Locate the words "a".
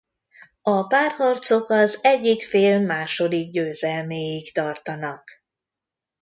0.61-0.83